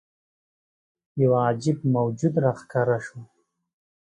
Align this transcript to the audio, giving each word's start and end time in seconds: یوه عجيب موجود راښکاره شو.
یوه 1.21 1.39
عجيب 1.49 1.77
موجود 1.95 2.33
راښکاره 2.45 2.97
شو. 3.05 3.19